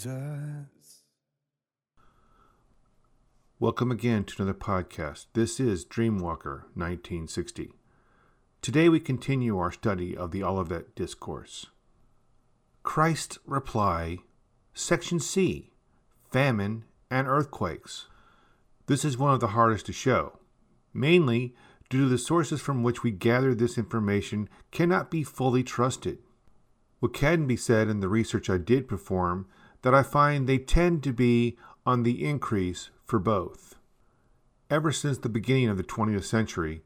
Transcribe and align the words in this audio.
Jesus. 0.00 1.02
Welcome 3.58 3.90
again 3.90 4.24
to 4.24 4.42
another 4.42 4.58
podcast. 4.58 5.26
This 5.34 5.60
is 5.60 5.84
Dreamwalker 5.84 6.62
1960. 6.72 7.74
Today 8.62 8.88
we 8.88 8.98
continue 8.98 9.58
our 9.58 9.70
study 9.70 10.16
of 10.16 10.30
the 10.30 10.42
Olivet 10.42 10.94
Discourse. 10.94 11.66
Christ's 12.82 13.38
reply, 13.44 14.20
Section 14.72 15.20
C 15.20 15.70
Famine 16.32 16.86
and 17.10 17.28
Earthquakes. 17.28 18.06
This 18.86 19.04
is 19.04 19.18
one 19.18 19.34
of 19.34 19.40
the 19.40 19.48
hardest 19.48 19.84
to 19.86 19.92
show, 19.92 20.38
mainly 20.94 21.54
due 21.90 22.04
to 22.04 22.08
the 22.08 22.16
sources 22.16 22.62
from 22.62 22.82
which 22.82 23.02
we 23.02 23.10
gather 23.10 23.54
this 23.54 23.76
information 23.76 24.48
cannot 24.70 25.10
be 25.10 25.22
fully 25.22 25.62
trusted. 25.62 26.20
What 27.00 27.12
can 27.12 27.46
be 27.46 27.56
said 27.56 27.88
in 27.88 28.00
the 28.00 28.08
research 28.08 28.48
I 28.48 28.56
did 28.56 28.88
perform 28.88 29.46
that 29.82 29.94
I 29.94 30.02
find 30.02 30.46
they 30.46 30.58
tend 30.58 31.02
to 31.04 31.12
be 31.12 31.56
on 31.86 32.02
the 32.02 32.24
increase 32.24 32.90
for 33.04 33.18
both. 33.18 33.76
Ever 34.68 34.92
since 34.92 35.18
the 35.18 35.28
beginning 35.28 35.68
of 35.68 35.76
the 35.76 35.82
20th 35.82 36.24
century, 36.24 36.82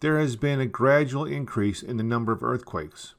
there 0.00 0.18
has 0.18 0.36
been 0.36 0.60
a 0.60 0.66
gradual 0.66 1.24
increase 1.24 1.82
in 1.82 1.96
the 1.96 2.02
number 2.02 2.32
of 2.32 2.42
earthquakes. 2.42 3.14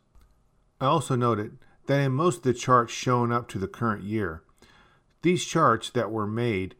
I 0.80 0.85
also 0.85 1.16
noted 1.16 1.58
that 1.88 2.00
in 2.00 2.11
most 2.11 2.38
of 2.38 2.44
the 2.44 2.53
charts 2.53 2.94
shown 2.94 3.31
up 3.31 3.47
to 3.50 3.59
the 3.59 3.67
current 3.67 4.03
year, 4.03 4.44
these 5.22 5.45
charts 5.45 5.89
that 5.89 6.11
were 6.11 6.28
made, 6.28 6.75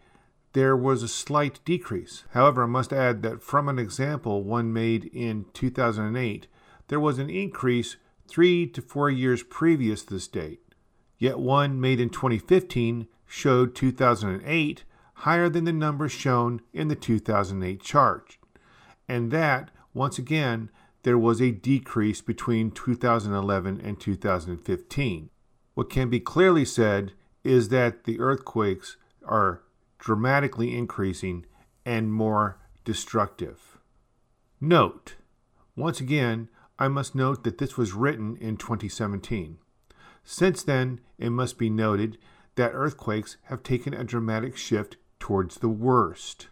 there 0.54 0.76
was 0.76 1.04
a 1.04 1.08
slight 1.08 1.60
decrease. 1.66 2.24
However, 2.32 2.64
I 2.64 2.68
must 2.68 2.94
add 2.94 3.24
that 3.24 3.42
from 3.42 3.68
an 3.68 3.80
example 3.80 4.44
one 4.44 4.72
made 4.72 5.06
in 5.06 5.46
2008, 5.54 6.48
there 6.88 7.00
was 7.00 7.20
an 7.20 7.30
increase 7.30 7.98
three 8.28 8.68
to 8.68 8.82
four 8.82 9.10
years 9.10 9.44
previous 9.44 10.04
to 10.04 10.14
this 10.14 10.28
date. 10.28 10.62
Yet 11.18 11.40
one 11.40 11.80
made 11.80 12.00
in 12.00 12.10
2015 12.10 13.08
showed 13.26 13.76
2008 13.76 14.84
higher 15.20 15.50
than 15.50 15.64
the 15.64 15.74
numbers 15.74 16.12
shown 16.12 16.62
in 16.74 16.88
the 16.88 16.96
2008 16.96 17.82
chart. 17.82 18.38
And 19.08 19.32
that, 19.32 19.72
once 19.94 20.18
again, 20.18 20.70
there 21.04 21.18
was 21.18 21.42
a 21.42 21.52
decrease 21.52 22.22
between 22.22 22.72
2011 22.72 23.80
and 23.80 24.00
2015. 24.00 25.30
What 25.74 25.90
can 25.90 26.10
be 26.10 26.20
clearly 26.20 26.66
said 26.66 27.14
is 27.44 27.70
that 27.70 28.06
the 28.06 28.20
earthquakes 28.20 28.98
are 29.24 29.62
dramatically 30.00 30.76
increasing 30.76 31.46
and 31.86 32.12
more 32.12 32.58
destructive. 32.84 33.78
Note, 34.60 35.16
once 35.76 36.00
again, 36.00 36.50
I 36.80 36.88
must 36.88 37.16
note 37.16 37.44
that 37.44 37.58
this 37.58 37.78
was 37.78 37.94
written 37.94 38.36
in 38.38 38.58
2017. 38.58 39.60
Since 40.26 40.64
then, 40.64 41.00
it 41.20 41.30
must 41.30 41.58
be 41.58 41.70
noted 41.70 42.18
that 42.56 42.72
earthquakes 42.74 43.38
have 43.44 43.64
taken 43.64 43.94
a 43.94 44.04
dramatic 44.04 44.58
shift 44.58 44.98
towards 45.20 45.58
the 45.58 45.70
worst. 45.70 46.48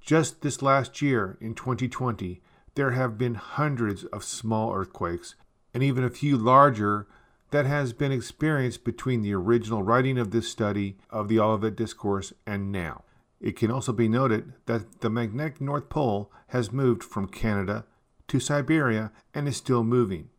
Just 0.00 0.42
this 0.42 0.60
last 0.60 1.00
year, 1.00 1.38
in 1.40 1.54
2020, 1.54 2.42
there 2.74 2.90
have 2.90 3.16
been 3.16 3.34
hundreds 3.36 4.04
of 4.06 4.24
small 4.24 4.74
earthquakes 4.74 5.36
and 5.72 5.82
even 5.82 6.02
a 6.02 6.10
few 6.10 6.36
larger 6.36 7.06
that 7.50 7.66
has 7.66 7.92
been 7.92 8.10
experienced 8.10 8.82
between 8.82 9.22
the 9.22 9.32
original 9.32 9.82
writing 9.82 10.18
of 10.18 10.30
this 10.30 10.48
study 10.48 10.96
of 11.08 11.28
the 11.28 11.38
Olivet 11.38 11.76
Discourse 11.76 12.32
and 12.46 12.72
now. 12.72 13.04
It 13.40 13.56
can 13.56 13.70
also 13.70 13.92
be 13.92 14.08
noted 14.08 14.54
that 14.66 15.00
the 15.00 15.10
magnetic 15.10 15.60
North 15.60 15.88
Pole 15.88 16.32
has 16.48 16.72
moved 16.72 17.04
from 17.04 17.28
Canada 17.28 17.84
to 18.28 18.40
Siberia 18.40 19.12
and 19.34 19.46
is 19.46 19.56
still 19.56 19.84
moving. 19.84 20.30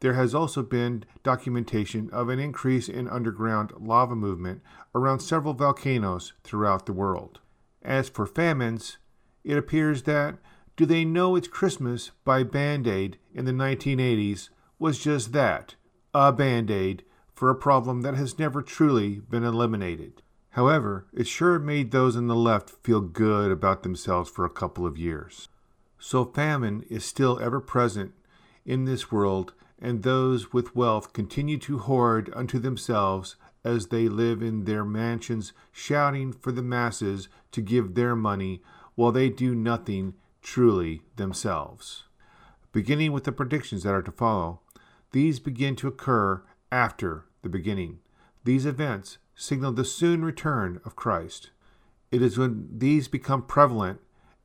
There 0.00 0.14
has 0.14 0.34
also 0.34 0.62
been 0.62 1.04
documentation 1.22 2.08
of 2.10 2.28
an 2.28 2.38
increase 2.38 2.88
in 2.88 3.08
underground 3.08 3.72
lava 3.78 4.14
movement 4.14 4.62
around 4.94 5.20
several 5.20 5.54
volcanoes 5.54 6.34
throughout 6.44 6.86
the 6.86 6.92
world. 6.92 7.40
As 7.82 8.08
for 8.08 8.26
famines, 8.26 8.98
it 9.42 9.58
appears 9.58 10.04
that 10.04 10.38
Do 10.76 10.86
They 10.86 11.04
Know 11.04 11.34
It's 11.34 11.48
Christmas 11.48 12.12
by 12.24 12.42
Band 12.42 12.86
Aid 12.86 13.18
in 13.34 13.44
the 13.44 13.52
1980s 13.52 14.50
was 14.78 14.98
just 14.98 15.32
that 15.32 15.74
a 16.14 16.32
band 16.32 16.70
aid 16.70 17.04
for 17.34 17.50
a 17.50 17.54
problem 17.54 18.02
that 18.02 18.14
has 18.14 18.38
never 18.38 18.62
truly 18.62 19.20
been 19.20 19.44
eliminated. 19.44 20.22
However, 20.50 21.06
it 21.12 21.26
sure 21.26 21.58
made 21.58 21.90
those 21.90 22.16
on 22.16 22.26
the 22.26 22.34
left 22.34 22.70
feel 22.82 23.00
good 23.00 23.50
about 23.50 23.82
themselves 23.82 24.30
for 24.30 24.44
a 24.44 24.50
couple 24.50 24.86
of 24.86 24.98
years. 24.98 25.48
So 25.98 26.24
famine 26.24 26.84
is 26.88 27.04
still 27.04 27.38
ever 27.40 27.60
present 27.60 28.12
in 28.64 28.84
this 28.84 29.12
world, 29.12 29.52
and 29.80 30.02
those 30.02 30.52
with 30.52 30.74
wealth 30.74 31.12
continue 31.12 31.58
to 31.58 31.78
hoard 31.78 32.30
unto 32.34 32.58
themselves 32.58 33.36
as 33.64 33.88
they 33.88 34.08
live 34.08 34.42
in 34.42 34.64
their 34.64 34.84
mansions, 34.84 35.52
shouting 35.72 36.32
for 36.32 36.52
the 36.52 36.62
masses 36.62 37.28
to 37.52 37.60
give 37.60 37.94
their 37.94 38.16
money 38.16 38.62
while 38.94 39.12
they 39.12 39.28
do 39.28 39.54
nothing 39.54 40.14
truly 40.42 41.02
themselves. 41.16 42.04
Beginning 42.72 43.12
with 43.12 43.24
the 43.24 43.32
predictions 43.32 43.82
that 43.82 43.94
are 43.94 44.02
to 44.02 44.12
follow, 44.12 44.60
these 45.12 45.38
begin 45.40 45.76
to 45.76 45.88
occur 45.88 46.42
after 46.70 47.24
the 47.42 47.48
beginning. 47.48 47.98
These 48.44 48.66
events 48.66 49.18
signal 49.34 49.72
the 49.72 49.84
soon 49.84 50.24
return 50.24 50.80
of 50.84 50.96
Christ. 50.96 51.50
It 52.10 52.22
is 52.22 52.38
when 52.38 52.68
these 52.78 53.08
become 53.08 53.42
prevalent 53.42 54.00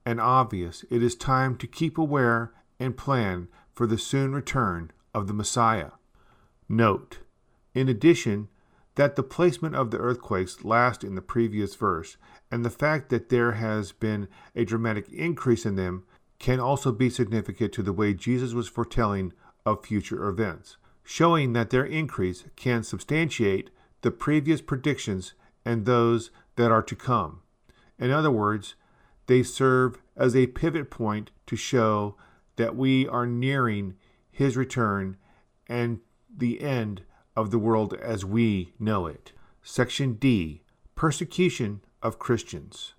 and 0.05 0.19
obvious, 0.19 0.83
it 0.89 1.01
is 1.01 1.15
time 1.15 1.57
to 1.57 1.67
keep 1.67 1.97
aware 1.97 2.53
and 2.79 2.97
plan 2.97 3.47
for 3.73 3.87
the 3.87 3.97
soon 3.97 4.33
return 4.33 4.91
of 5.13 5.27
the 5.27 5.33
Messiah. 5.33 5.91
Note, 6.67 7.19
in 7.73 7.89
addition, 7.89 8.49
that 8.95 9.15
the 9.15 9.23
placement 9.23 9.75
of 9.75 9.91
the 9.91 9.97
earthquakes 9.97 10.63
last 10.63 11.03
in 11.03 11.15
the 11.15 11.21
previous 11.21 11.75
verse 11.75 12.17
and 12.51 12.63
the 12.63 12.69
fact 12.69 13.09
that 13.09 13.29
there 13.29 13.53
has 13.53 13.91
been 13.91 14.27
a 14.55 14.63
dramatic 14.65 15.09
increase 15.09 15.65
in 15.65 15.75
them 15.75 16.03
can 16.39 16.59
also 16.59 16.91
be 16.91 17.09
significant 17.09 17.73
to 17.73 17.81
the 17.81 17.93
way 17.93 18.13
Jesus 18.13 18.53
was 18.53 18.67
foretelling 18.67 19.33
of 19.65 19.85
future 19.85 20.27
events, 20.27 20.77
showing 21.03 21.53
that 21.53 21.69
their 21.69 21.85
increase 21.85 22.43
can 22.55 22.83
substantiate 22.83 23.69
the 24.01 24.11
previous 24.11 24.61
predictions 24.61 25.33
and 25.65 25.85
those 25.85 26.29
that 26.55 26.71
are 26.71 26.83
to 26.83 26.95
come. 26.95 27.41
In 27.97 28.11
other 28.11 28.31
words, 28.31 28.75
they 29.27 29.41
serve 29.41 29.97
as 30.15 30.35
a 30.35 30.47
pivot 30.47 30.91
point 30.91 31.31
to 31.47 31.55
show 31.55 32.15
that 32.57 32.75
we 32.75 33.07
are 33.07 33.25
nearing 33.25 33.95
his 34.33 34.57
return 34.57 35.15
and 35.67 35.99
the 36.35 36.59
end 36.59 37.03
of 37.35 37.51
the 37.51 37.59
world 37.59 37.93
as 37.93 38.25
we 38.25 38.73
know 38.79 39.05
it. 39.05 39.31
Section 39.61 40.15
D 40.15 40.63
Persecution 40.95 41.81
of 42.01 42.19
Christians. 42.19 42.93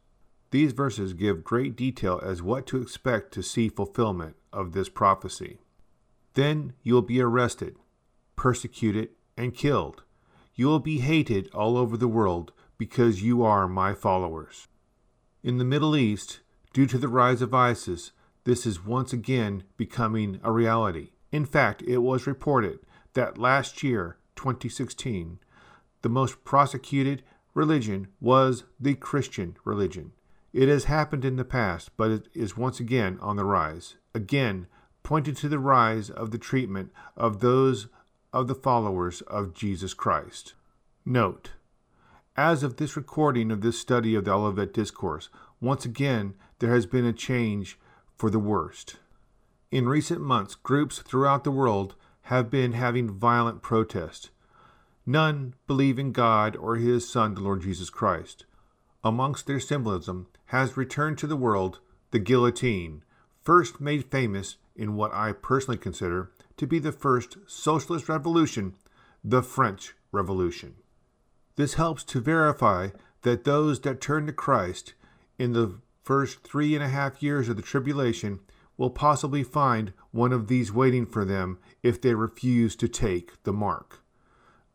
These 0.51 0.73
verses 0.73 1.13
give 1.13 1.43
great 1.45 1.77
detail 1.77 2.21
as 2.23 2.41
what 2.41 2.67
to 2.69 2.81
expect 2.81 3.33
to 3.35 3.43
see 3.43 3.69
fulfillment 3.69 4.37
of 4.53 4.73
this 4.73 4.89
prophecy. 4.89 5.59
Then 6.35 6.75
you 6.83 6.95
will 6.95 7.03
be 7.03 7.21
arrested, 7.21 7.77
persecuted, 8.37 9.11
and 9.37 9.55
killed. 9.55 10.05
You 10.55 10.67
will 10.67 10.81
be 10.81 11.01
hated 11.01 11.51
all 11.53 11.77
over 11.77 11.97
the 11.97 12.09
world 12.09 12.53
because 12.79 13.23
you 13.23 13.43
are 13.43 13.67
my 13.67 13.95
followers. 13.95 14.69
In 15.43 15.59
the 15.59 15.65
Middle 15.65 15.97
East, 15.97 16.41
due 16.73 16.87
to 16.87 16.99
the 16.99 17.09
rise 17.09 17.43
of 17.43 17.53
ISIS, 17.53 18.13
this 18.45 18.65
is 18.65 18.85
once 18.85 19.13
again 19.13 19.65
becoming 19.77 20.39
a 20.45 20.53
reality. 20.53 21.11
In 21.35 21.47
fact, 21.47 21.83
it 21.83 21.99
was 21.99 22.29
reported 22.29 22.79
that 23.15 23.39
last 23.39 23.83
year, 23.83 24.19
2016, 24.37 25.41
the 26.03 26.09
most 26.09 26.45
prosecuted 26.45 27.25
religion 27.55 28.07
was 28.21 28.63
the 28.79 28.95
Christian 28.95 29.57
religion. 29.65 30.13
It 30.53 30.69
has 30.69 30.85
happened 30.85 31.25
in 31.25 31.35
the 31.35 31.45
past, 31.45 31.91
but 31.97 32.13
it 32.13 32.29
is 32.35 32.57
once 32.57 32.79
again 32.79 33.19
on 33.21 33.35
the 33.35 33.45
rise. 33.45 33.97
Again, 34.15 34.69
pointed 35.03 35.37
to 35.39 35.49
the 35.49 35.59
rise 35.59 36.09
of 36.09 36.31
the 36.31 36.39
treatment 36.39 36.93
of 37.17 37.41
those 37.41 37.89
of 38.33 38.47
the 38.47 38.55
followers 38.55 39.21
of 39.23 39.55
Jesus 39.55 39.93
Christ. 39.93 40.55
Note, 41.05 41.51
as 42.37 42.63
of 42.63 42.77
this 42.77 42.97
recording 42.97 43.51
of 43.51 43.61
this 43.61 43.81
study 43.81 44.15
of 44.15 44.25
the 44.25 44.31
Olivet 44.31 44.73
Discourse, 44.73 45.31
once 45.61 45.85
again 45.85 46.35
there 46.61 46.73
has 46.73 46.87
been 46.87 47.05
a 47.05 47.13
change 47.13 47.77
for 48.17 48.31
the 48.31 48.39
worst. 48.39 48.99
In 49.75 49.89
recent 49.89 50.21
months, 50.21 50.55
groups 50.55 51.01
throughout 51.01 51.43
the 51.43 51.51
world 51.51 51.97
have 52.31 52.49
been 52.49 52.75
having 52.75 53.11
violent 53.11 53.61
protests. 53.61 54.31
None 55.05 55.55
believe 55.67 55.99
in 55.99 56.13
God 56.13 56.55
or 56.55 56.77
His 56.77 57.09
Son, 57.09 57.35
the 57.35 57.41
Lord 57.41 57.63
Jesus 57.63 57.91
Christ. 57.91 58.45
Amongst 59.03 59.49
their 59.49 59.59
symbolism 59.59 60.29
has 60.47 60.77
returned 60.77 61.19
to 61.19 61.27
the 61.27 61.35
world 61.35 61.81
the 62.13 62.21
guillotine, 62.21 63.03
first 63.43 63.81
made 63.81 64.13
famous 64.13 64.59
in 64.77 64.95
what 64.95 65.13
I 65.13 65.33
personally 65.33 65.77
consider 65.77 66.31
to 66.57 66.69
be 66.69 66.79
the 66.79 66.93
first 66.93 67.37
socialist 67.49 68.09
revolution, 68.09 68.77
the 69.25 69.43
French 69.43 69.97
Revolution. 70.13 70.77
This 71.57 71.75
helps 71.75 72.05
to 72.05 72.21
verify 72.21 72.91
that 73.23 73.43
those 73.43 73.81
that 73.81 74.01
turn 74.01 74.29
to 74.29 74.33
Christ 74.33 74.95
in 75.37 75.53
the 75.53 75.81
first 76.05 76.45
three 76.45 76.77
and 76.77 76.85
a 76.85 76.89
half 76.91 77.25
years 77.25 77.49
of 77.49 77.57
the 77.57 77.63
tribulation 77.63 78.39
will 78.77 78.91
possibly 78.91 79.43
find 79.43 79.93
one 80.11 80.33
of 80.33 80.49
these 80.49 80.73
waiting 80.73 81.07
for 81.07 81.25
them 81.25 81.59
if 81.83 82.01
they 82.01 82.15
refuse 82.15 82.75
to 82.77 82.89
take 82.89 83.43
the 83.45 83.53
mark. 83.53 84.03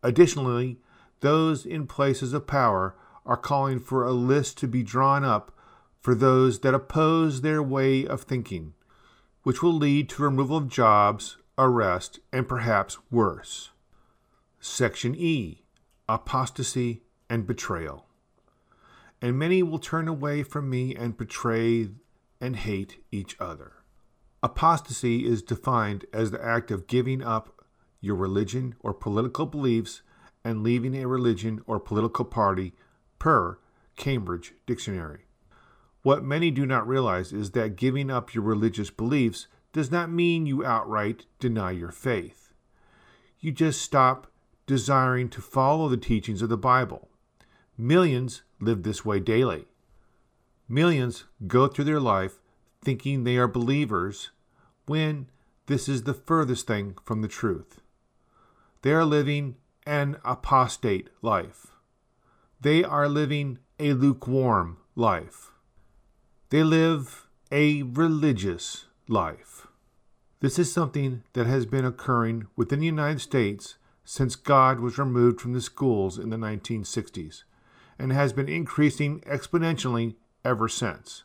Additionally, 0.01 0.79
those 1.21 1.65
in 1.65 1.85
places 1.85 2.33
of 2.33 2.47
power 2.47 2.95
are 3.25 3.37
calling 3.37 3.79
for 3.79 4.05
a 4.05 4.11
list 4.11 4.57
to 4.57 4.67
be 4.67 4.83
drawn 4.83 5.23
up 5.23 5.53
for 5.99 6.15
those 6.15 6.59
that 6.59 6.73
oppose 6.73 7.41
their 7.41 7.61
way 7.61 8.05
of 8.05 8.21
thinking, 8.21 8.73
which 9.43 9.61
will 9.61 9.73
lead 9.73 10.07
to 10.09 10.23
removal 10.23 10.57
of 10.57 10.69
jobs, 10.69 11.37
arrest, 11.57 12.19
and 12.31 12.47
perhaps 12.47 12.97
worse. 13.11 13.71
Section 14.59 15.15
E 15.15 15.63
Apostasy 16.07 17.03
and 17.29 17.45
Betrayal. 17.45 18.07
And 19.21 19.37
many 19.37 19.61
will 19.61 19.79
turn 19.79 20.07
away 20.07 20.43
from 20.43 20.69
me 20.69 20.95
and 20.95 21.17
betray 21.17 21.89
and 22.41 22.55
hate 22.55 23.03
each 23.11 23.35
other. 23.39 23.78
Apostasy 24.41 25.25
is 25.25 25.41
defined 25.41 26.05
as 26.13 26.31
the 26.31 26.43
act 26.43 26.71
of 26.71 26.87
giving 26.87 27.21
up 27.21 27.65
your 27.99 28.15
religion 28.15 28.75
or 28.79 28.93
political 28.93 29.45
beliefs 29.45 30.01
and 30.43 30.63
leaving 30.63 30.95
a 30.95 31.07
religion 31.07 31.61
or 31.67 31.79
political 31.79 32.23
party, 32.23 32.73
per 33.17 33.59
Cambridge 33.97 34.53
Dictionary. 34.65 35.25
What 36.03 36.23
many 36.23 36.51
do 36.51 36.65
not 36.65 36.87
realize 36.87 37.33
is 37.33 37.51
that 37.51 37.75
giving 37.75 38.09
up 38.09 38.33
your 38.33 38.43
religious 38.43 38.89
beliefs 38.89 39.47
does 39.73 39.91
not 39.91 40.09
mean 40.09 40.45
you 40.45 40.65
outright 40.65 41.25
deny 41.39 41.71
your 41.71 41.91
faith. 41.91 42.53
You 43.39 43.51
just 43.51 43.81
stop 43.81 44.31
desiring 44.65 45.29
to 45.29 45.41
follow 45.41 45.89
the 45.89 45.97
teachings 45.97 46.41
of 46.41 46.49
the 46.49 46.57
Bible. 46.57 47.09
Millions 47.77 48.43
live 48.61 48.83
this 48.83 49.03
way 49.03 49.19
daily. 49.19 49.65
Millions 50.69 51.25
go 51.47 51.67
through 51.67 51.85
their 51.85 51.99
life 51.99 52.39
thinking 52.83 53.23
they 53.23 53.37
are 53.37 53.47
believers 53.47 54.31
when 54.85 55.27
this 55.67 55.87
is 55.87 56.03
the 56.03 56.13
furthest 56.13 56.67
thing 56.67 56.95
from 57.03 57.21
the 57.21 57.27
truth. 57.27 57.81
They 58.81 58.91
are 58.91 59.05
living 59.05 59.55
an 59.85 60.17
apostate 60.23 61.09
life. 61.21 61.67
They 62.61 62.83
are 62.83 63.07
living 63.07 63.59
a 63.79 63.93
lukewarm 63.93 64.77
life. 64.95 65.51
They 66.49 66.63
live 66.63 67.27
a 67.51 67.83
religious 67.83 68.85
life. 69.07 69.67
This 70.39 70.57
is 70.57 70.71
something 70.71 71.23
that 71.33 71.47
has 71.47 71.65
been 71.65 71.85
occurring 71.85 72.47
within 72.55 72.79
the 72.79 72.85
United 72.85 73.19
States 73.19 73.75
since 74.05 74.35
God 74.35 74.79
was 74.79 74.97
removed 74.97 75.41
from 75.41 75.53
the 75.53 75.61
schools 75.61 76.17
in 76.17 76.29
the 76.29 76.37
1960s 76.37 77.43
and 77.99 78.11
has 78.11 78.33
been 78.33 78.49
increasing 78.49 79.19
exponentially 79.21 80.15
ever 80.43 80.67
since. 80.67 81.23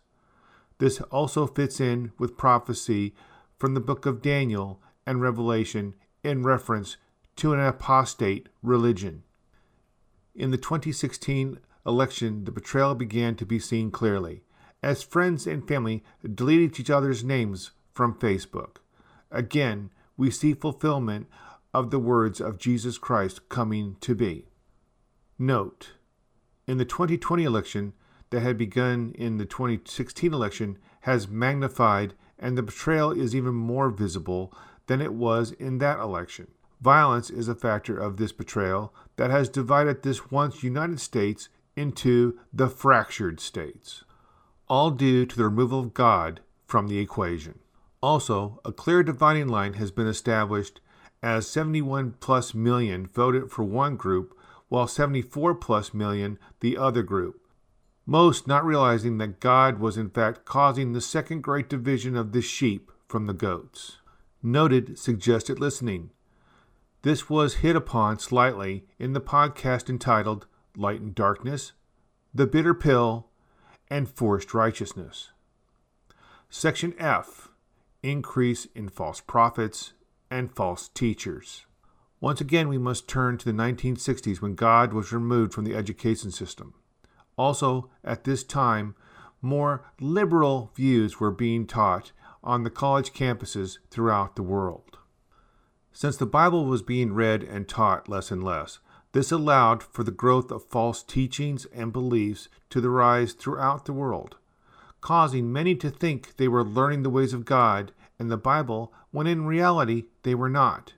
This 0.78 1.00
also 1.02 1.46
fits 1.46 1.80
in 1.80 2.12
with 2.18 2.36
prophecy 2.36 3.14
from 3.58 3.74
the 3.74 3.80
book 3.80 4.06
of 4.06 4.22
Daniel 4.22 4.80
and 5.06 5.20
Revelation 5.20 5.94
in 6.22 6.42
reference 6.42 6.96
to 7.36 7.52
an 7.52 7.60
apostate 7.60 8.48
religion. 8.62 9.22
In 10.34 10.50
the 10.50 10.56
2016 10.56 11.58
election, 11.86 12.44
the 12.44 12.50
betrayal 12.50 12.94
began 12.94 13.36
to 13.36 13.46
be 13.46 13.58
seen 13.58 13.90
clearly 13.90 14.42
as 14.82 15.02
friends 15.02 15.46
and 15.46 15.66
family 15.66 16.04
deleted 16.34 16.78
each 16.78 16.90
other's 16.90 17.24
names 17.24 17.70
from 17.92 18.14
Facebook. 18.14 18.76
Again, 19.30 19.90
we 20.16 20.30
see 20.30 20.52
fulfillment 20.52 21.26
of 21.72 21.90
the 21.90 21.98
words 21.98 22.40
of 22.40 22.58
Jesus 22.58 22.98
Christ 22.98 23.48
coming 23.48 23.96
to 24.00 24.14
be. 24.14 24.46
Note, 25.38 25.92
in 26.66 26.78
the 26.78 26.84
2020 26.84 27.44
election 27.44 27.92
that 28.34 28.40
had 28.40 28.58
begun 28.58 29.14
in 29.16 29.38
the 29.38 29.44
2016 29.44 30.34
election 30.34 30.76
has 31.02 31.28
magnified 31.28 32.14
and 32.38 32.58
the 32.58 32.62
betrayal 32.62 33.12
is 33.12 33.34
even 33.34 33.54
more 33.54 33.90
visible 33.90 34.52
than 34.86 35.00
it 35.00 35.14
was 35.14 35.52
in 35.52 35.78
that 35.78 36.00
election. 36.00 36.48
Violence 36.80 37.30
is 37.30 37.46
a 37.46 37.54
factor 37.54 37.96
of 37.96 38.16
this 38.16 38.32
betrayal 38.32 38.92
that 39.16 39.30
has 39.30 39.48
divided 39.48 40.02
this 40.02 40.30
once 40.32 40.64
United 40.64 40.98
States 40.98 41.48
into 41.76 42.38
the 42.52 42.68
fractured 42.68 43.38
states 43.40 44.04
all 44.68 44.90
due 44.90 45.26
to 45.26 45.36
the 45.36 45.44
removal 45.44 45.80
of 45.80 45.94
God 45.94 46.40
from 46.66 46.88
the 46.88 46.98
equation. 46.98 47.58
Also, 48.02 48.60
a 48.64 48.72
clear 48.72 49.02
dividing 49.02 49.48
line 49.48 49.74
has 49.74 49.90
been 49.90 50.06
established 50.06 50.80
as 51.22 51.46
71 51.46 52.14
plus 52.18 52.54
million 52.54 53.06
voted 53.06 53.50
for 53.50 53.62
one 53.62 53.96
group 53.96 54.36
while 54.68 54.86
74 54.86 55.54
plus 55.54 55.94
million 55.94 56.38
the 56.60 56.76
other 56.76 57.02
group. 57.02 57.43
Most 58.06 58.46
not 58.46 58.66
realizing 58.66 59.16
that 59.18 59.40
God 59.40 59.78
was 59.78 59.96
in 59.96 60.10
fact 60.10 60.44
causing 60.44 60.92
the 60.92 61.00
second 61.00 61.42
great 61.42 61.70
division 61.70 62.16
of 62.16 62.32
the 62.32 62.42
sheep 62.42 62.90
from 63.08 63.26
the 63.26 63.32
goats. 63.32 63.96
Noted 64.42 64.98
suggested 64.98 65.58
listening. 65.58 66.10
This 67.00 67.30
was 67.30 67.56
hit 67.56 67.76
upon 67.76 68.18
slightly 68.18 68.84
in 68.98 69.14
the 69.14 69.20
podcast 69.22 69.88
entitled 69.88 70.46
Light 70.76 71.00
and 71.00 71.14
Darkness, 71.14 71.72
The 72.34 72.46
Bitter 72.46 72.74
Pill, 72.74 73.26
and 73.88 74.08
forced 74.08 74.52
righteousness. 74.52 75.30
Section 76.50 76.94
F 76.98 77.48
Increase 78.02 78.66
in 78.74 78.90
false 78.90 79.22
prophets 79.22 79.94
and 80.30 80.52
false 80.52 80.88
teachers. 80.88 81.64
Once 82.20 82.42
again, 82.42 82.68
we 82.68 82.76
must 82.76 83.08
turn 83.08 83.38
to 83.38 83.44
the 83.46 83.52
1960s 83.52 84.42
when 84.42 84.54
God 84.54 84.92
was 84.92 85.12
removed 85.12 85.54
from 85.54 85.64
the 85.64 85.74
education 85.74 86.30
system. 86.30 86.74
Also, 87.36 87.90
at 88.02 88.24
this 88.24 88.44
time, 88.44 88.94
more 89.42 89.84
liberal 90.00 90.70
views 90.74 91.20
were 91.20 91.30
being 91.30 91.66
taught 91.66 92.12
on 92.42 92.62
the 92.62 92.70
college 92.70 93.12
campuses 93.12 93.78
throughout 93.90 94.36
the 94.36 94.42
world. 94.42 94.98
Since 95.92 96.16
the 96.16 96.26
Bible 96.26 96.66
was 96.66 96.82
being 96.82 97.14
read 97.14 97.42
and 97.42 97.68
taught 97.68 98.08
less 98.08 98.30
and 98.30 98.42
less, 98.42 98.78
this 99.12 99.30
allowed 99.30 99.82
for 99.82 100.02
the 100.02 100.10
growth 100.10 100.50
of 100.50 100.64
false 100.64 101.02
teachings 101.02 101.66
and 101.66 101.92
beliefs 101.92 102.48
to 102.70 102.80
rise 102.88 103.32
throughout 103.32 103.84
the 103.84 103.92
world, 103.92 104.36
causing 105.00 105.52
many 105.52 105.76
to 105.76 105.90
think 105.90 106.36
they 106.36 106.48
were 106.48 106.64
learning 106.64 107.04
the 107.04 107.10
ways 107.10 107.32
of 107.32 107.44
God 107.44 107.92
and 108.18 108.30
the 108.30 108.36
Bible 108.36 108.92
when 109.12 109.28
in 109.28 109.46
reality 109.46 110.04
they 110.24 110.34
were 110.34 110.50
not. 110.50 110.94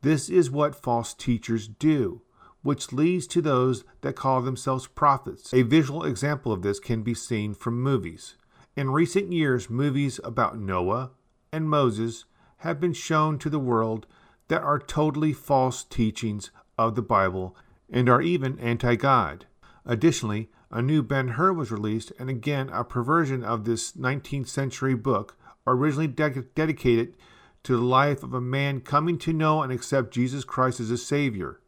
This 0.00 0.30
is 0.30 0.50
what 0.50 0.82
false 0.82 1.12
teachers 1.12 1.68
do, 1.68 2.22
which 2.62 2.92
leads 2.92 3.26
to 3.28 3.40
those 3.40 3.84
that 4.00 4.16
call 4.16 4.42
themselves 4.42 4.86
prophets. 4.86 5.54
A 5.54 5.62
visual 5.62 6.04
example 6.04 6.52
of 6.52 6.62
this 6.62 6.80
can 6.80 7.02
be 7.02 7.14
seen 7.14 7.54
from 7.54 7.80
movies. 7.80 8.36
In 8.76 8.90
recent 8.90 9.32
years, 9.32 9.70
movies 9.70 10.20
about 10.22 10.58
Noah 10.58 11.10
and 11.52 11.68
Moses 11.68 12.24
have 12.58 12.80
been 12.80 12.92
shown 12.92 13.38
to 13.38 13.50
the 13.50 13.58
world 13.58 14.06
that 14.48 14.62
are 14.62 14.78
totally 14.78 15.32
false 15.32 15.84
teachings 15.84 16.50
of 16.76 16.94
the 16.94 17.02
Bible 17.02 17.56
and 17.90 18.08
are 18.08 18.22
even 18.22 18.58
anti 18.58 18.96
God. 18.96 19.46
Additionally, 19.84 20.50
a 20.70 20.82
new 20.82 21.02
Ben 21.02 21.28
Hur 21.28 21.52
was 21.52 21.72
released, 21.72 22.12
and 22.18 22.28
again 22.28 22.68
a 22.70 22.84
perversion 22.84 23.42
of 23.42 23.64
this 23.64 23.92
19th 23.92 24.48
century 24.48 24.94
book, 24.94 25.36
originally 25.66 26.08
de- 26.08 26.44
dedicated 26.54 27.16
to 27.62 27.76
the 27.76 27.82
life 27.82 28.22
of 28.22 28.34
a 28.34 28.40
man 28.40 28.80
coming 28.80 29.18
to 29.18 29.32
know 29.32 29.62
and 29.62 29.72
accept 29.72 30.12
Jesus 30.12 30.44
Christ 30.44 30.80
as 30.80 30.90
a 30.90 30.98
Savior. 30.98 31.60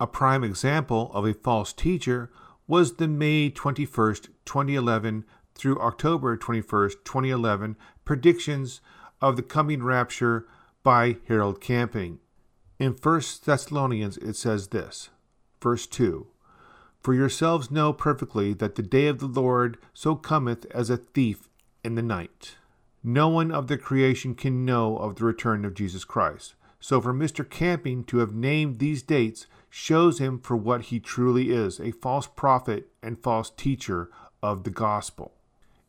A 0.00 0.06
prime 0.06 0.42
example 0.42 1.10
of 1.12 1.26
a 1.26 1.34
false 1.34 1.74
teacher 1.74 2.30
was 2.66 2.94
the 2.94 3.06
May 3.06 3.50
21st, 3.50 4.28
2011 4.46 5.26
through 5.54 5.78
October 5.78 6.38
21st, 6.38 7.04
2011 7.04 7.76
predictions 8.06 8.80
of 9.20 9.36
the 9.36 9.42
coming 9.42 9.82
rapture 9.82 10.46
by 10.82 11.18
Harold 11.28 11.60
Camping. 11.60 12.18
In 12.78 12.92
1 12.92 13.20
Thessalonians, 13.44 14.16
it 14.16 14.36
says 14.36 14.68
this, 14.68 15.10
verse 15.60 15.86
2 15.86 16.26
For 17.02 17.12
yourselves 17.12 17.70
know 17.70 17.92
perfectly 17.92 18.54
that 18.54 18.76
the 18.76 18.82
day 18.82 19.06
of 19.06 19.18
the 19.18 19.26
Lord 19.26 19.76
so 19.92 20.16
cometh 20.16 20.64
as 20.70 20.88
a 20.88 20.96
thief 20.96 21.50
in 21.84 21.94
the 21.94 22.02
night. 22.02 22.56
No 23.04 23.28
one 23.28 23.50
of 23.50 23.66
the 23.66 23.76
creation 23.76 24.34
can 24.34 24.64
know 24.64 24.96
of 24.96 25.16
the 25.16 25.26
return 25.26 25.66
of 25.66 25.74
Jesus 25.74 26.04
Christ. 26.04 26.54
So, 26.82 26.98
for 27.02 27.12
Mr. 27.12 27.48
Camping 27.48 28.04
to 28.04 28.18
have 28.18 28.32
named 28.32 28.78
these 28.78 29.02
dates 29.02 29.46
shows 29.70 30.18
him 30.18 30.40
for 30.40 30.56
what 30.56 30.82
he 30.86 31.00
truly 31.00 31.50
is 31.50 31.80
a 31.80 31.92
false 31.92 32.26
prophet 32.26 32.88
and 33.02 33.22
false 33.22 33.50
teacher 33.50 34.10
of 34.42 34.64
the 34.64 34.70
gospel. 34.70 35.32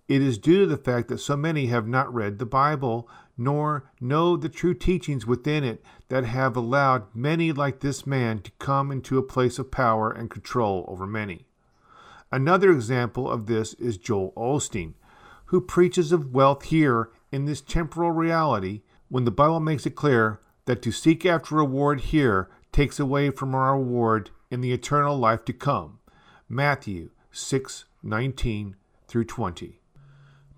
It 0.07 0.21
is 0.21 0.37
due 0.37 0.59
to 0.59 0.65
the 0.65 0.77
fact 0.77 1.07
that 1.07 1.19
so 1.19 1.35
many 1.35 1.67
have 1.67 1.87
not 1.87 2.13
read 2.13 2.37
the 2.37 2.45
Bible 2.45 3.09
nor 3.37 3.89
know 3.99 4.37
the 4.37 4.49
true 4.49 4.73
teachings 4.73 5.25
within 5.25 5.63
it 5.63 5.83
that 6.09 6.25
have 6.25 6.55
allowed 6.55 7.15
many 7.15 7.51
like 7.51 7.79
this 7.79 8.05
man 8.05 8.39
to 8.41 8.51
come 8.59 8.91
into 8.91 9.17
a 9.17 9.23
place 9.23 9.57
of 9.57 9.71
power 9.71 10.11
and 10.11 10.29
control 10.29 10.85
over 10.87 11.07
many. 11.07 11.45
Another 12.31 12.71
example 12.71 13.29
of 13.29 13.47
this 13.47 13.73
is 13.75 13.97
Joel 13.97 14.31
Osteen, 14.37 14.93
who 15.45 15.59
preaches 15.59 16.11
of 16.11 16.33
wealth 16.33 16.63
here 16.63 17.09
in 17.31 17.45
this 17.45 17.61
temporal 17.61 18.11
reality 18.11 18.81
when 19.09 19.25
the 19.25 19.31
Bible 19.31 19.59
makes 19.59 19.85
it 19.85 19.95
clear 19.95 20.39
that 20.65 20.81
to 20.81 20.91
seek 20.91 21.25
after 21.25 21.55
reward 21.55 22.01
here 22.01 22.49
takes 22.71 22.99
away 22.99 23.29
from 23.29 23.53
our 23.55 23.77
reward 23.77 24.29
in 24.49 24.61
the 24.61 24.71
eternal 24.71 25.17
life 25.17 25.45
to 25.45 25.53
come. 25.53 25.99
Matthew 26.47 27.09
6:19 27.31 28.75
through 29.07 29.25
20. 29.25 29.81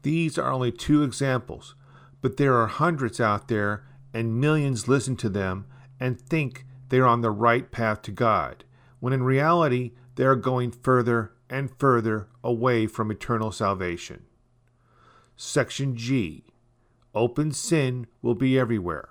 These 0.02 0.38
are 0.38 0.52
only 0.52 0.72
two 0.72 1.04
examples 1.04 1.76
but 2.24 2.38
there 2.38 2.56
are 2.56 2.68
hundreds 2.68 3.20
out 3.20 3.50
there 3.50 3.84
and 4.14 4.40
millions 4.40 4.88
listen 4.88 5.18
to 5.18 5.30
them 5.30 5.68
and 6.00 6.20
think 6.20 6.66
they're 6.88 7.06
on 7.06 7.20
the 7.20 7.30
right 7.30 7.70
path 7.70 8.02
to 8.04 8.12
God, 8.12 8.64
when 9.02 9.12
in 9.12 9.24
reality 9.24 9.92
they 10.16 10.24
are 10.24 10.38
going 10.38 10.72
further 10.72 11.34
and 11.50 11.78
further 11.78 12.30
away 12.42 12.88
from 12.88 13.12
eternal 13.12 13.52
salvation. 13.52 14.24
Section 15.36 15.98
G 15.98 16.46
Open 17.14 17.52
sin 17.52 18.08
will 18.22 18.36
be 18.36 18.58
everywhere. 18.58 19.10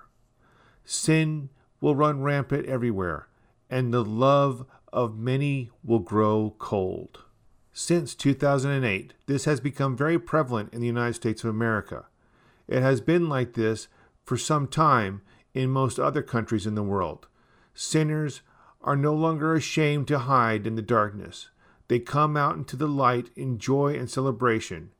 Sin 0.84 1.50
will 1.82 1.96
run 1.96 2.22
rampant 2.22 2.64
everywhere, 2.64 3.28
and 3.68 3.92
the 3.92 4.04
love 4.04 4.64
of 4.92 5.18
many 5.18 5.68
will 5.84 5.98
grow 5.98 6.54
cold. 6.58 7.24
Since 7.72 8.14
2008, 8.14 9.14
this 9.26 9.46
has 9.46 9.60
become 9.60 9.96
very 9.96 10.18
prevalent 10.18 10.72
in 10.72 10.80
the 10.80 10.86
United 10.86 11.14
States 11.14 11.42
of 11.42 11.50
America. 11.50 12.06
It 12.68 12.82
has 12.82 13.00
been 13.00 13.28
like 13.28 13.54
this 13.54 13.88
for 14.24 14.36
some 14.36 14.68
time 14.68 15.22
in 15.54 15.70
most 15.70 15.98
other 15.98 16.22
countries 16.22 16.66
in 16.66 16.76
the 16.76 16.82
world. 16.84 17.26
Sinners 17.74 18.42
are 18.80 18.96
no 18.96 19.12
longer 19.12 19.54
ashamed 19.54 20.06
to 20.08 20.20
hide 20.20 20.66
in 20.66 20.76
the 20.76 20.82
darkness. 20.82 21.48
They 21.88 21.98
come 21.98 22.36
out 22.36 22.56
into 22.56 22.76
the 22.76 22.86
light 22.86 23.30
in 23.34 23.58
joy 23.58 23.94
and 23.98 24.08
celebration, 24.08 24.92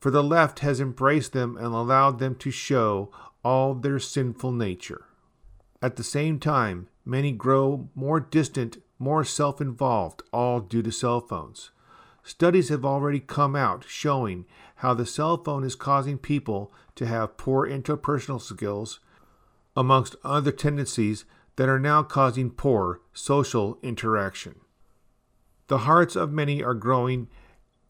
for 0.00 0.10
the 0.10 0.22
left 0.22 0.58
has 0.60 0.80
embraced 0.80 1.32
them 1.32 1.56
and 1.56 1.66
allowed 1.66 2.18
them 2.18 2.34
to 2.36 2.50
show 2.50 3.12
all 3.44 3.74
their 3.74 4.00
sinful 4.00 4.50
nature. 4.50 5.04
At 5.84 5.96
the 5.96 6.02
same 6.02 6.38
time, 6.38 6.88
many 7.04 7.30
grow 7.30 7.90
more 7.94 8.18
distant, 8.18 8.78
more 8.98 9.22
self 9.22 9.60
involved, 9.60 10.22
all 10.32 10.60
due 10.60 10.80
to 10.80 10.90
cell 10.90 11.20
phones. 11.20 11.72
Studies 12.22 12.70
have 12.70 12.86
already 12.86 13.20
come 13.20 13.54
out 13.54 13.84
showing 13.86 14.46
how 14.76 14.94
the 14.94 15.04
cell 15.04 15.36
phone 15.36 15.62
is 15.62 15.74
causing 15.74 16.16
people 16.16 16.72
to 16.94 17.04
have 17.04 17.36
poor 17.36 17.68
interpersonal 17.68 18.40
skills, 18.40 19.00
amongst 19.76 20.16
other 20.24 20.52
tendencies 20.52 21.26
that 21.56 21.68
are 21.68 21.78
now 21.78 22.02
causing 22.02 22.50
poor 22.50 23.02
social 23.12 23.78
interaction. 23.82 24.60
The 25.66 25.84
hearts 25.84 26.16
of 26.16 26.32
many 26.32 26.64
are 26.64 26.72
growing 26.72 27.28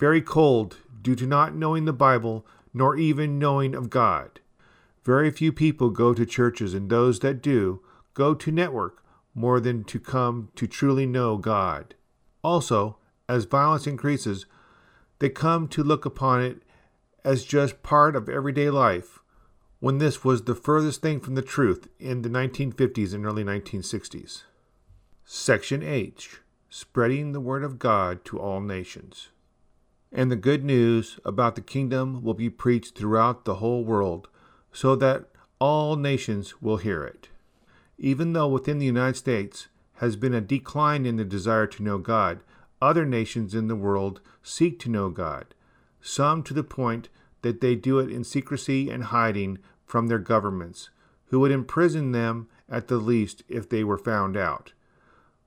very 0.00 0.20
cold 0.20 0.78
due 1.00 1.14
to 1.14 1.28
not 1.28 1.54
knowing 1.54 1.84
the 1.84 1.92
Bible 1.92 2.44
nor 2.72 2.96
even 2.96 3.38
knowing 3.38 3.72
of 3.72 3.88
God. 3.88 4.40
Very 5.04 5.30
few 5.30 5.52
people 5.52 5.90
go 5.90 6.12
to 6.12 6.26
churches, 6.26 6.74
and 6.74 6.90
those 6.90 7.20
that 7.20 7.40
do 7.40 7.82
go 8.14 8.34
to 8.34 8.50
network 8.50 9.04
more 9.34 9.60
than 9.60 9.84
to 9.84 9.98
come 9.98 10.50
to 10.54 10.66
truly 10.66 11.06
know 11.06 11.36
God. 11.36 11.94
Also, 12.42 12.96
as 13.28 13.44
violence 13.44 13.86
increases, 13.86 14.46
they 15.18 15.28
come 15.28 15.68
to 15.68 15.82
look 15.82 16.04
upon 16.04 16.42
it 16.42 16.62
as 17.24 17.44
just 17.44 17.82
part 17.82 18.14
of 18.14 18.28
everyday 18.28 18.70
life, 18.70 19.20
when 19.80 19.98
this 19.98 20.24
was 20.24 20.42
the 20.42 20.54
furthest 20.54 21.02
thing 21.02 21.20
from 21.20 21.34
the 21.34 21.42
truth 21.42 21.88
in 21.98 22.22
the 22.22 22.28
1950s 22.28 23.14
and 23.14 23.24
early 23.24 23.44
1960s. 23.44 24.42
Section 25.24 25.82
H 25.82 26.40
Spreading 26.68 27.32
the 27.32 27.40
Word 27.40 27.62
of 27.62 27.78
God 27.78 28.24
to 28.26 28.38
all 28.38 28.60
nations. 28.60 29.28
And 30.12 30.30
the 30.30 30.36
good 30.36 30.64
news 30.64 31.18
about 31.24 31.54
the 31.54 31.60
kingdom 31.60 32.22
will 32.22 32.34
be 32.34 32.50
preached 32.50 32.96
throughout 32.96 33.44
the 33.44 33.56
whole 33.56 33.84
world, 33.84 34.28
so 34.72 34.96
that 34.96 35.30
all 35.60 35.96
nations 35.96 36.60
will 36.60 36.78
hear 36.78 37.04
it. 37.04 37.28
Even 37.98 38.32
though 38.32 38.48
within 38.48 38.78
the 38.78 38.86
United 38.86 39.16
States 39.16 39.68
has 39.94 40.16
been 40.16 40.34
a 40.34 40.40
decline 40.40 41.06
in 41.06 41.16
the 41.16 41.24
desire 41.24 41.66
to 41.68 41.82
know 41.82 41.98
God, 41.98 42.40
other 42.82 43.06
nations 43.06 43.54
in 43.54 43.68
the 43.68 43.76
world 43.76 44.20
seek 44.42 44.78
to 44.80 44.90
know 44.90 45.08
God, 45.08 45.54
some 46.00 46.42
to 46.42 46.54
the 46.54 46.64
point 46.64 47.08
that 47.42 47.60
they 47.60 47.74
do 47.74 47.98
it 47.98 48.10
in 48.10 48.24
secrecy 48.24 48.90
and 48.90 49.04
hiding 49.04 49.58
from 49.86 50.08
their 50.08 50.18
governments, 50.18 50.90
who 51.26 51.40
would 51.40 51.52
imprison 51.52 52.12
them 52.12 52.48
at 52.68 52.88
the 52.88 52.96
least 52.96 53.42
if 53.48 53.68
they 53.68 53.84
were 53.84 53.98
found 53.98 54.36
out. 54.36 54.72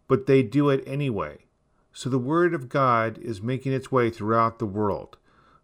But 0.08 0.25
they 0.25 0.42
do 0.44 0.70
it 0.70 0.84
anyway. 0.88 1.46
So 1.92 2.10
the 2.10 2.20
Word 2.20 2.54
of 2.54 2.70
God 2.70 3.18
is 3.18 3.42
making 3.42 3.74
its 3.74 3.92
way 3.92 4.10
throughout 4.10 4.60
the 4.60 4.66
world, 4.66 5.18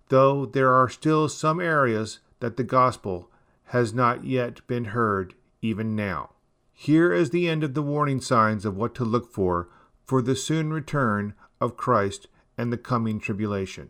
though 0.10 0.46
there 0.46 0.74
are 0.74 0.90
still 0.90 1.30
some 1.30 1.60
areas 1.60 2.20
that 2.40 2.58
the 2.58 2.63
gospel 2.63 3.32
has 3.66 3.94
not 3.94 4.25
yet 4.25 4.66
been 4.68 4.86
heard 4.86 5.34
even 5.62 5.96
now. 5.96 6.33
Here 6.74 7.13
is 7.13 7.30
the 7.30 7.48
end 7.48 7.63
of 7.63 7.75
the 7.75 7.84
warning 7.84 8.20
signs 8.20 8.65
of 8.65 8.75
what 8.75 8.94
to 8.96 9.06
look 9.06 9.32
for 9.32 9.70
for 10.06 10.22
the 10.22 10.36
soon 10.36 10.74
return 10.74 11.34
of 11.62 11.77
Christ 11.77 12.27
and 12.58 12.74
the 12.74 12.77
coming 12.77 13.20
tribulation. 13.20 13.89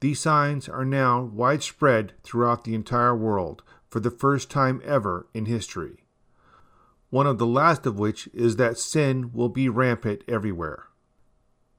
These 0.00 0.20
signs 0.20 0.68
are 0.68 0.84
now 0.84 1.22
widespread 1.22 2.14
throughout 2.22 2.64
the 2.64 2.74
entire 2.74 3.14
world 3.14 3.62
for 3.88 4.00
the 4.00 4.10
first 4.10 4.50
time 4.50 4.80
ever 4.84 5.26
in 5.34 5.46
history. 5.46 6.04
One 7.10 7.26
of 7.26 7.38
the 7.38 7.46
last 7.46 7.84
of 7.84 7.98
which 7.98 8.26
is 8.32 8.56
that 8.56 8.78
sin 8.78 9.32
will 9.32 9.50
be 9.50 9.68
rampant 9.68 10.24
everywhere. 10.26 10.84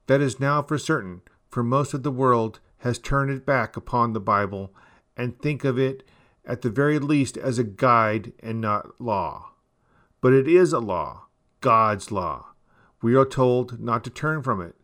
That 0.06 0.20
is 0.20 0.38
now 0.38 0.62
for 0.62 0.78
certain, 0.78 1.22
for 1.50 1.64
most 1.64 1.92
of 1.92 2.02
the 2.02 2.12
world 2.12 2.60
has 2.78 2.98
turned 2.98 3.30
it 3.30 3.44
back 3.44 3.76
upon 3.76 4.12
the 4.12 4.20
Bible 4.20 4.72
and 5.16 5.38
think 5.38 5.64
of 5.64 5.78
it 5.78 6.04
at 6.46 6.62
the 6.62 6.70
very 6.70 6.98
least 6.98 7.36
as 7.36 7.58
a 7.58 7.64
guide 7.64 8.32
and 8.40 8.60
not 8.60 9.00
law. 9.00 9.53
But 10.24 10.32
it 10.32 10.48
is 10.48 10.72
a 10.72 10.78
law, 10.78 11.26
God's 11.60 12.10
law. 12.10 12.54
We 13.02 13.14
are 13.14 13.26
told 13.26 13.78
not 13.78 14.02
to 14.04 14.10
turn 14.10 14.42
from 14.42 14.62
it, 14.62 14.74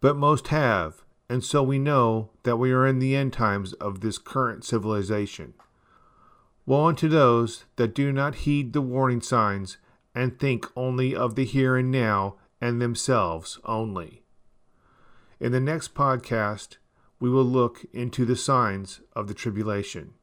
but 0.00 0.16
most 0.16 0.48
have, 0.48 1.04
and 1.30 1.44
so 1.44 1.62
we 1.62 1.78
know 1.78 2.30
that 2.42 2.56
we 2.56 2.72
are 2.72 2.84
in 2.84 2.98
the 2.98 3.14
end 3.14 3.32
times 3.32 3.72
of 3.74 4.00
this 4.00 4.18
current 4.18 4.64
civilization. 4.64 5.54
Woe 6.66 6.86
unto 6.86 7.06
those 7.06 7.66
that 7.76 7.94
do 7.94 8.10
not 8.10 8.34
heed 8.34 8.72
the 8.72 8.80
warning 8.80 9.20
signs 9.20 9.76
and 10.12 10.40
think 10.40 10.66
only 10.74 11.14
of 11.14 11.36
the 11.36 11.44
here 11.44 11.76
and 11.76 11.92
now 11.92 12.34
and 12.60 12.82
themselves 12.82 13.60
only. 13.64 14.24
In 15.38 15.52
the 15.52 15.60
next 15.60 15.94
podcast, 15.94 16.78
we 17.20 17.30
will 17.30 17.44
look 17.44 17.84
into 17.92 18.24
the 18.24 18.34
signs 18.34 19.02
of 19.12 19.28
the 19.28 19.34
tribulation. 19.34 20.14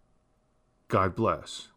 God 0.89 1.15
bless. 1.15 1.69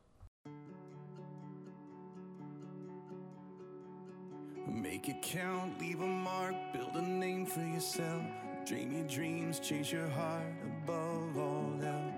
Make 4.71 5.09
it 5.09 5.23
count, 5.23 5.81
leave 5.81 6.01
a 6.01 6.07
mark, 6.07 6.55
build 6.73 6.95
a 6.95 7.03
name 7.03 7.47
for 7.47 7.61
yourself. 7.61 8.23
Dream 8.67 8.93
your 8.93 9.07
dreams, 9.07 9.61
chase 9.61 9.91
your 9.91 10.09
heart 10.09 10.53
above 10.65 11.39
all 11.39 11.73
else. 11.83 12.15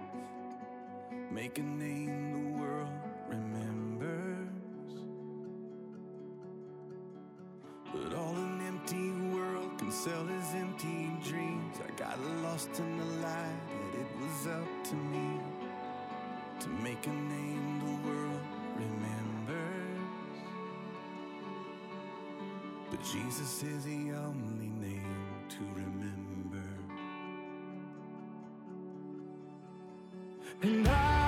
Make 1.30 1.58
a 1.58 1.62
name 1.62 2.32
the 2.32 2.58
world 2.58 2.90
remembers. 3.28 4.48
But 7.92 8.14
all 8.18 8.34
an 8.34 8.60
empty 8.66 9.10
world 9.36 9.78
can 9.78 9.92
sell 9.92 10.28
is 10.28 10.54
empty 10.54 11.10
dreams. 11.24 11.76
I 11.86 11.90
got 11.96 12.18
lost 12.42 12.70
in 12.78 12.98
the 12.98 13.04
light, 13.22 13.60
and 13.70 13.94
it 13.94 14.08
was 14.20 14.46
up 14.48 14.84
to 14.90 14.94
me 14.96 15.40
to 16.60 16.68
make 16.68 17.06
a 17.06 17.10
name 17.10 17.78
the 17.78 18.08
world 18.08 18.40
remembers. 18.74 19.19
But 23.00 23.08
Jesus 23.08 23.62
is 23.62 23.84
the 23.84 24.12
only 24.12 24.68
name 24.68 25.46
to 25.48 25.58
remember. 25.74 26.68
And 30.62 30.86
I, 30.86 31.19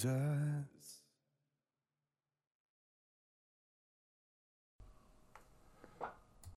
Jesus 0.00 0.49